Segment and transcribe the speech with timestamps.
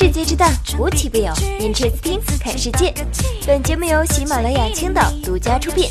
[0.00, 0.48] 世界之大，
[0.78, 1.24] 无奇不有。
[1.58, 2.94] Interesting，，看世界。
[3.44, 5.90] 本节目由喜马拉雅青岛独家出品。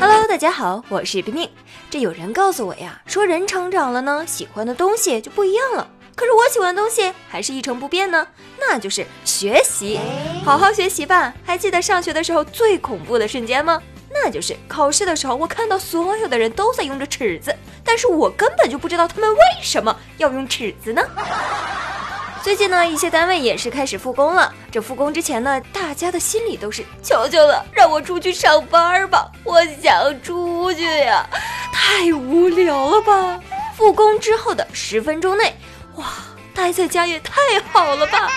[0.00, 1.46] Hello，大家好，我是冰冰。
[1.90, 5.86] 这有人告诉我呀，说人成长了呢，喜欢的东西就不一样了。
[6.16, 8.26] 可是我喜欢的东西还是一成不变呢，
[8.58, 10.00] 那就是学习，
[10.42, 11.34] 好好学习吧。
[11.44, 13.82] 还记得上学的时候最恐怖的瞬间吗？
[14.12, 21.02] 那就是考试的时候，我看到所有的人都在用着尺子，但是我根本就不知道他们为什么要用尺子呢。
[22.42, 24.52] 最近呢，一些单位也是开始复工了。
[24.70, 31.24] 这复工之前呢，大家的心里都是求求了，让我出去上班吧，我想出去呀，
[31.72, 33.38] 太无聊了吧。
[33.76, 35.54] 复工之后的十分钟内，
[35.96, 36.06] 哇，
[36.54, 38.30] 待在家也太好了吧。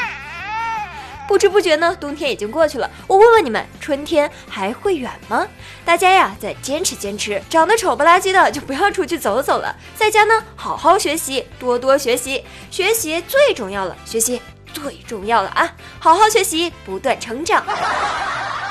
[1.27, 2.89] 不知不觉呢，冬天已经过去了。
[3.07, 5.47] 我问问你们，春天还会远吗？
[5.85, 7.41] 大家呀，再坚持坚持。
[7.49, 14.41] 长得丑不拉几的就不要出去走走了，在家呢，好好学习，多多学习，学习最重要了，学习
[14.73, 15.73] 最重要了啊！
[15.99, 17.63] 好好学习，不断成长。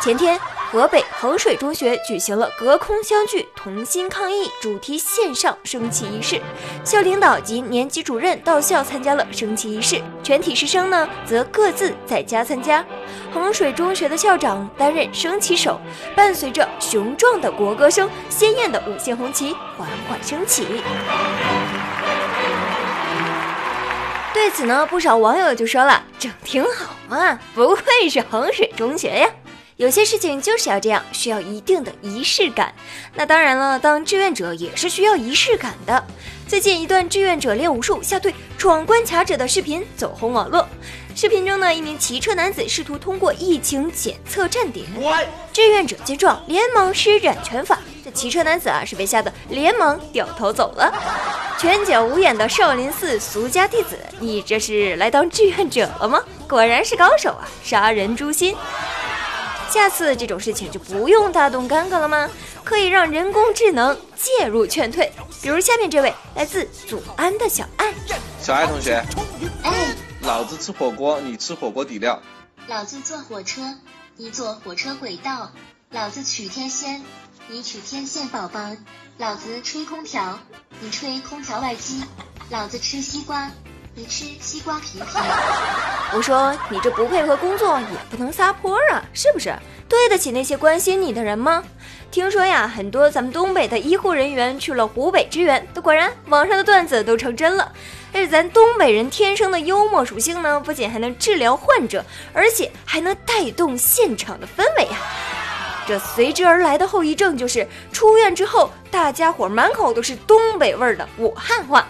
[0.02, 0.38] 前天。
[0.72, 6.40] 河北衡水中学举行了“隔空相聚，同心抗疫”主题线上升旗仪式，
[6.82, 12.82] 校领导及年级主任到校参加了升旗仪式，全体师生呢则各自在家参加。
[13.34, 15.78] 衡水中学的校长担任升旗手，
[16.16, 20.66] 伴随着雄壮的国歌声，鲜艳的五星红旗缓缓升起。
[24.32, 29.28] 对此呢，不少网友就说了：“整挺好嘛，不愧是衡水中学呀。”
[29.76, 32.74] 有些事情就是要这样，需要一定的仪式感。
[33.14, 36.04] 那当然了，当志愿者也是需要仪式感的。
[36.46, 40.68] 最近一段志愿者练武术吓退闯关卡者的视频走红网络。
[41.14, 44.86] 视频中呢，一名骑车男子试图通过疫情检测站点，
[45.52, 50.92] 志愿者见状连忙施展拳法，这骑车男子啊是被吓得连忙掉头走了。
[51.58, 56.20] 拳脚无眼的少林寺俗家弟子，你这是来当志愿者了吗？
[56.48, 58.54] 果然是高手啊，杀人诛心。
[59.72, 62.28] 下次这种事情就不用大动干戈了吗？
[62.62, 65.10] 可以让人工智能介入劝退。
[65.40, 67.94] 比如下面这位来自祖安的小爱，
[68.38, 69.02] 小爱同学，
[69.62, 72.20] 哎，老子吃火锅，你吃火锅底料；
[72.68, 73.62] 老子坐火车，
[74.18, 75.50] 你坐火车轨道；
[75.90, 77.02] 老子取天线，
[77.48, 78.76] 你取天线宝宝；
[79.16, 80.38] 老子吹空调，
[80.80, 82.02] 你吹空调外机；
[82.50, 83.50] 老子吃西瓜。
[83.94, 85.18] 你吃西瓜皮皮？
[86.16, 89.54] 我说你这不配合工作也不能撒泼啊，是不是？
[89.86, 91.62] 对得起那些关心你的人吗？
[92.10, 97.70] 听说呀，很多咱们东北的医护人员去了湖北支援，果然网上的段子都成真了。
[98.14, 102.02] 而咱东北人天生的幽默属性呢，不仅还能治疗患者，
[102.32, 104.96] 而且还能带动现场的氛围呀。
[105.86, 111.86] 这随之而来的后遗症就是出院之后，大家伙满口都是东北味儿的武汉话。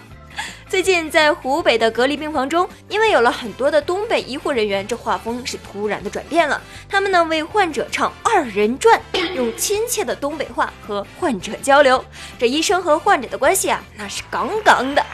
[0.73, 6.59] 最近在湖北的隔离病房中，因为有了很多的东北医护人员，这画风是突然的转变了。
[6.89, 8.99] 他们呢为患者唱二人转，
[9.35, 12.03] 用亲切的东北话和患者交流。
[12.39, 15.05] 这医生和患者的关系啊，那是杠杠的。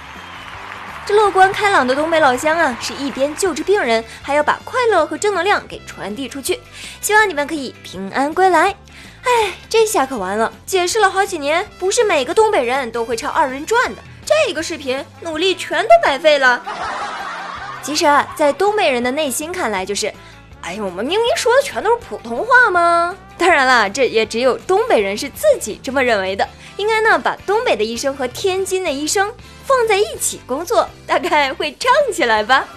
[1.06, 6.58] 这乐观开朗的东北老乡啊，是一边救治病人，还要把快乐和正能量给传递出去。
[7.02, 8.74] 希望你们可以平安归来。
[9.24, 10.53] 哎，这下可完了！
[10.66, 14.02] 解释了好几年，不是每个东北人都会唱二人转的。
[14.30, 16.62] 这个视频努力全都白费了。
[17.82, 20.14] 其实啊，在东北人的内心看来，就是，
[20.62, 23.16] 哎呀，我们明明说的全都是普通话吗？
[23.40, 26.48] 当然了，这也只有东北人是自己这么认为的。
[26.78, 29.34] 应该呢，把东北的医生和天津的医生
[29.66, 32.68] 放在一起工作，大概会唱起来吧。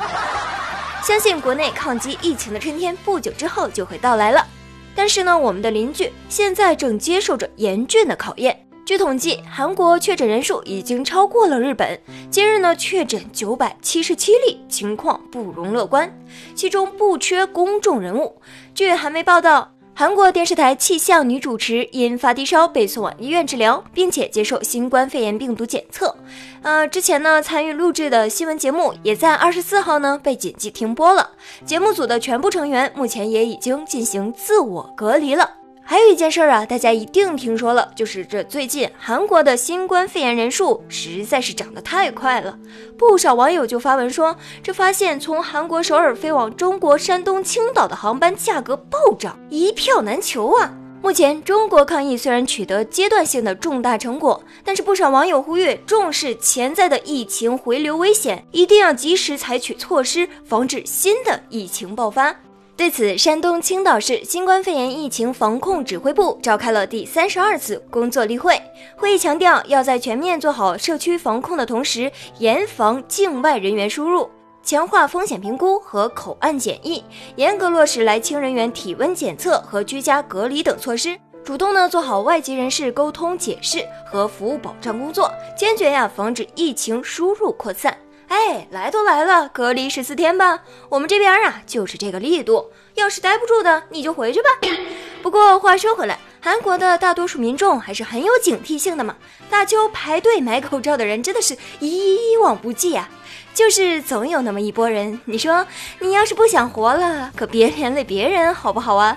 [1.05, 4.47] 相信国内抗击疫情的春天不久之后就会到来了。
[4.95, 8.59] 但是呢，我们的邻居现在正接受着严峻的考验。
[8.93, 11.99] 据统计，韩国确诊人数已经超过了日本。
[12.31, 16.15] 今日呢，确诊九百七十七例，情况不容乐观。
[16.55, 18.37] 其中不缺公众人物。
[18.75, 26.15] 据韩媒报道，韩国电视台气象女主持因发低烧被送往医院治疗，并且接受新冠肺炎病毒检测。
[26.61, 31.31] 呃，之前呢参与录制的新闻节目也在二十四号呢被紧急停播了。
[31.65, 35.62] 节目组的全部成员目前也已经进行自我隔离了。
[35.93, 42.59] 还有一件事儿啊，大家一定听说了，就是这最近韩国的新冠肺炎人数实在是涨得太快了，
[42.97, 50.73] 不少网友就发文说，这发现从韩国首尔飞往中国山东青岛的航班价格暴涨，一票难求啊。
[51.03, 62.35] 目前中国抗疫虽然取得阶段性的重大成果，但是不少网友呼吁重视潜在的疫情回流危险，一定要及时采取措施，防止新的疫情爆发。
[62.75, 68.61] 对此，山东青岛市新冠肺炎疫情防控指挥部召开了第三十二次工作例会。
[68.97, 74.29] 会议强调，要在全面做好社区防控的同时，严防境外人员输入，
[74.65, 77.05] 强化风险评估和口岸检疫，
[77.37, 87.97] 严格落实来青人员体温检测和居家隔离等措施，主动呢做好外籍人士沟通解释和服务保障工作，坚决呀防止疫情输入扩散。
[88.33, 90.61] 哎，来都来了，隔离十四天吧。
[90.89, 92.73] 我们这边啊，就是这个力度。
[92.95, 94.49] 要是待不住的，你就回去吧。
[95.23, 99.17] 不过话说回来，韩国的大多数民众还是很有警惕性的嘛。
[99.51, 103.07] 大邱排队买口罩的人真的是一往无际啊，
[103.53, 105.21] 就是总有那么一波人。
[105.27, 105.67] 你说，
[105.99, 109.15] 你要是不想活了，可别连累别人，好不好啊？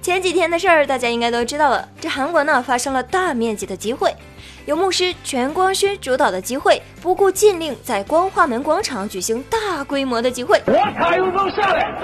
[0.00, 1.86] 前几天的事儿，大家应该都知道了。
[2.00, 4.16] 这韩国呢，发生了大面积的集会。
[4.64, 10.62] 由牧师全光勋主导的集会，不顾禁令，在光化门广场举行大规模的集会，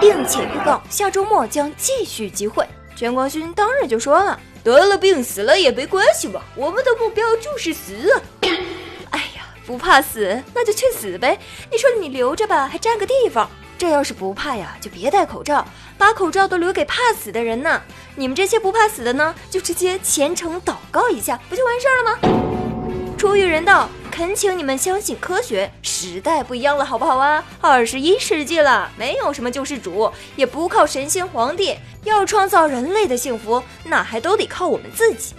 [0.01, 2.67] 并且预告下周末将继续集会。
[2.97, 8.21] 全光勋当然就说了：“得了病死了也没关系吧，我们的目标就是死。
[9.11, 11.39] ”哎呀，不怕死那就去死呗！
[11.71, 13.49] 你说你留着吧，还占个地方。
[13.79, 15.65] 这要是不怕呀，就别戴口罩，
[15.97, 17.81] 把口罩都留给怕死的人呢。
[18.17, 23.15] 你们这些不怕死的呢，就直接虔诚祷告一下，不就完事儿了吗？
[23.17, 25.71] 出于人道，恳请你们相信科学。
[25.83, 27.45] 时代不一样了，好不好啊？
[27.61, 31.77] 二十一世纪了，没有什么救世主，也不靠神仙皇帝。
[32.03, 35.35] 要创造人类的幸福，那还都得靠我们自己。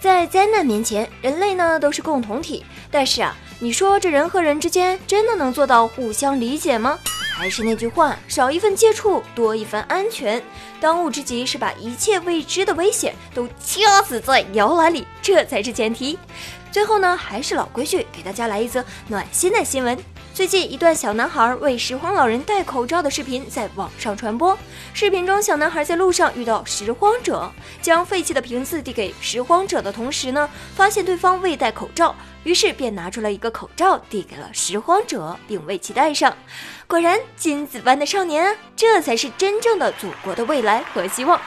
[0.00, 2.64] 在灾难面前，人类呢都是共同体。
[2.90, 6.98] 但是啊，你说这人和人之间真的能做到互相理解吗？
[7.34, 10.40] 还是那句话，少一份接触，多一份安全。
[10.80, 16.18] 当务之急是把一切未知的危险都掐死在摇篮里，这才是前提。
[16.70, 19.98] 最后呢，还是老规矩，给大家来一则暖心的新闻。
[20.34, 24.56] 最近，一段小男孩为拾荒老人戴口罩的视频在网上传播。
[24.94, 27.52] 视频中，小男孩在路上遇到拾荒者，
[27.82, 32.14] 将废弃的瓶子递给拾荒者的同时呢，发现对方未戴口罩，
[32.44, 36.34] 于是便拿出了一个口罩递给了拾荒者，并为其戴上。
[36.86, 41.38] 果然，金子般的少年，这才是真正的祖国的未来和希望。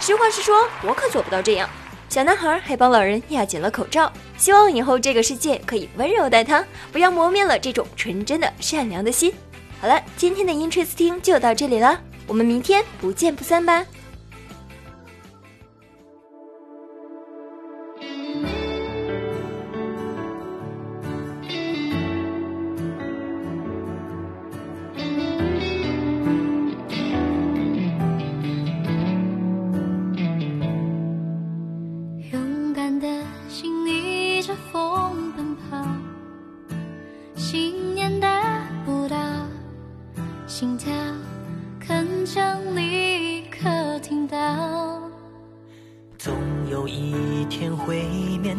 [0.00, 1.70] 实话实说，我可做不到这样。
[2.12, 6.62] 小男孩还帮老人压紧了口罩，希望以后这个世界可以温柔待他，
[6.92, 9.32] 不要磨灭了这种纯真的善良的心。
[9.80, 13.86] 好了，今天的 Interesting 就到这里了，我们明天不见不散吧。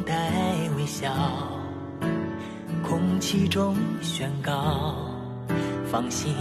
[0.05, 0.13] 带
[0.75, 1.11] 微笑，
[2.83, 4.95] 空气中宣告，
[5.89, 6.35] 放心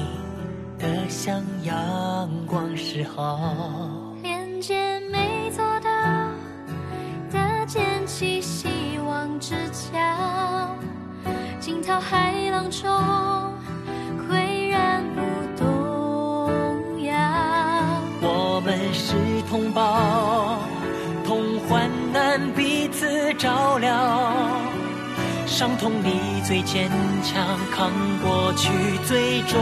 [0.78, 3.38] 的向阳光示好。
[4.22, 5.90] 连接没做到
[7.30, 8.68] 的，建起希
[9.06, 10.74] 望之桥，
[11.60, 13.51] 惊涛骇浪中。
[25.52, 26.08] 伤痛里
[26.46, 26.90] 最坚
[27.22, 27.92] 强，扛
[28.22, 28.70] 过去
[29.06, 29.60] 最重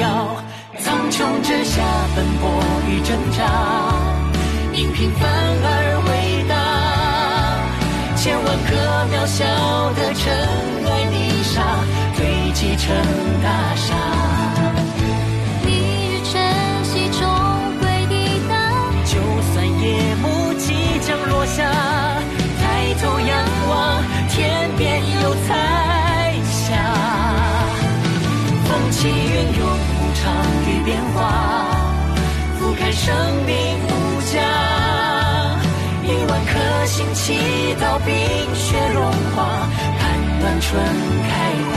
[0.00, 0.42] 要。
[0.80, 1.80] 苍穹之下
[2.16, 2.50] 奔波
[2.88, 3.46] 与挣扎，
[4.74, 5.30] 因平凡
[5.62, 6.54] 而伟大。
[8.16, 8.74] 千万颗
[9.14, 9.44] 渺小
[9.94, 10.24] 的尘
[10.90, 11.14] 埃泥
[11.44, 11.62] 沙，
[12.16, 12.84] 堆积成
[13.44, 13.94] 大厦。
[30.86, 31.20] 变化，
[32.60, 33.12] 俯瞰生
[33.44, 33.54] 命
[33.88, 33.90] 无
[34.32, 34.38] 价。
[36.04, 37.34] 一万颗心祈
[37.74, 38.14] 祷冰
[38.54, 39.02] 雪融
[39.34, 39.66] 化，
[39.98, 40.04] 看
[40.38, 40.80] 暖春
[41.28, 41.30] 开
[41.72, 41.75] 花。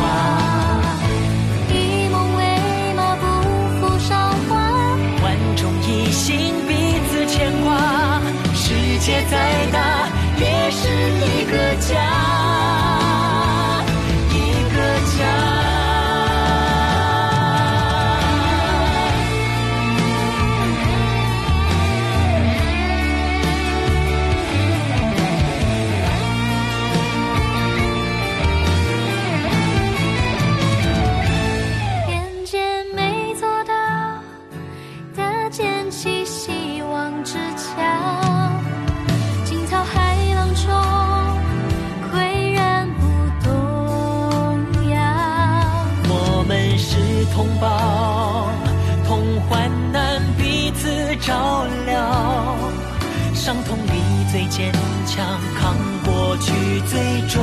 [53.39, 53.93] 伤痛里
[54.29, 54.69] 最坚
[55.07, 57.41] 强，扛过去最重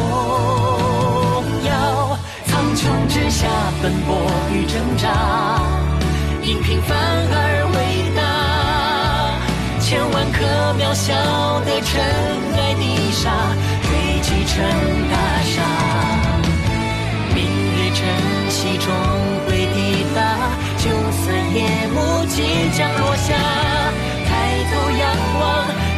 [1.65, 2.19] 要。
[2.45, 3.47] 苍穹之下
[3.83, 5.09] 奔波与挣扎，
[6.43, 7.76] 因平凡而伟
[8.15, 8.21] 大。
[9.81, 10.45] 千万颗
[10.79, 11.15] 渺小
[11.65, 11.99] 的尘
[12.53, 13.33] 埃泥沙，
[13.83, 14.55] 堆积成
[15.11, 16.25] 大厦。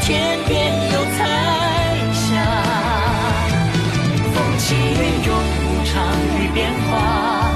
[0.08, 0.56] 天边
[0.90, 1.20] 有彩
[2.14, 2.24] 霞。
[4.32, 5.92] 风起云涌，无常
[6.38, 7.52] 与变化，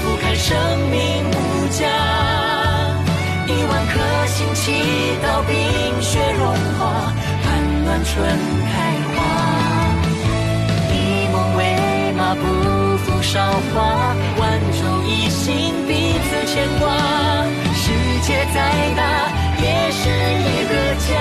[0.00, 0.46] 俯瞰生
[0.92, 0.96] 命
[1.28, 1.34] 无
[1.70, 1.80] 价。
[3.48, 3.98] 一万颗
[4.28, 4.62] 心祈
[5.24, 5.50] 祷冰
[6.00, 7.12] 雪融化，
[7.42, 7.50] 盼
[7.82, 8.14] 暖春
[8.70, 8.72] 开
[9.16, 9.18] 花。
[10.92, 10.94] 以
[11.32, 11.60] 梦为
[12.16, 12.42] 马，不
[12.98, 13.42] 负韶
[13.74, 14.40] 华，万
[14.78, 15.90] 众一心，彼
[16.30, 16.94] 此牵挂。
[17.74, 17.90] 世
[18.24, 19.02] 界再大，
[19.94, 21.12] 是一个家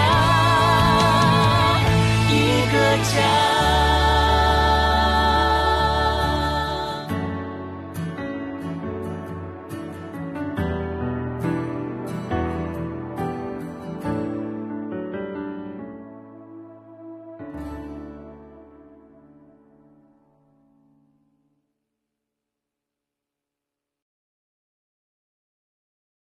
[2.29, 3.60] 一个家。